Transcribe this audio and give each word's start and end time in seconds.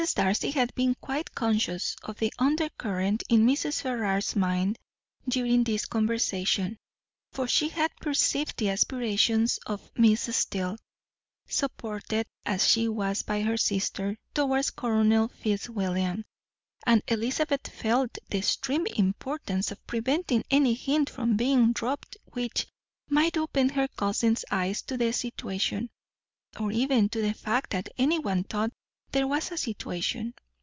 Darcy 0.15 0.49
had 0.49 0.73
been 0.73 0.95
quite 0.95 1.35
conscious 1.35 1.95
of 2.01 2.17
the 2.17 2.33
undercurrent 2.39 3.21
in 3.29 3.45
Mrs. 3.45 3.83
Ferrars's 3.83 4.35
mind 4.35 4.79
during 5.29 5.63
this 5.63 5.85
conversation, 5.85 6.79
for 7.31 7.47
she 7.47 7.69
had 7.69 7.95
perceived 7.97 8.57
the 8.57 8.69
aspirations 8.71 9.59
of 9.67 9.91
Miss 9.95 10.35
Steele, 10.35 10.77
supported 11.47 12.25
as 12.47 12.67
she 12.67 12.87
was 12.87 13.21
by 13.21 13.43
her 13.43 13.57
sister, 13.57 14.17
towards 14.33 14.71
Colonel 14.71 15.27
Fitzwilliam; 15.27 16.25
and 16.83 17.03
Elizabeth 17.07 17.67
felt 17.67 18.17
the 18.31 18.39
extreme 18.39 18.87
importance 18.87 19.69
of 19.69 19.85
preventing 19.85 20.43
any 20.49 20.73
hint 20.73 21.11
from 21.11 21.37
being 21.37 21.73
dropped 21.73 22.17
which 22.25 22.65
might 23.07 23.37
open 23.37 23.69
her 23.69 23.87
cousin's 23.87 24.43
eyes 24.49 24.81
to 24.81 24.97
the 24.97 25.13
situation, 25.13 25.91
or 26.59 26.71
even 26.71 27.07
to 27.09 27.21
the 27.21 27.35
fact 27.35 27.69
that 27.69 27.87
anyone 27.99 28.43
thought 28.43 28.71
there 29.13 29.27
was 29.27 29.51
a 29.51 29.57
situation. 29.57 30.33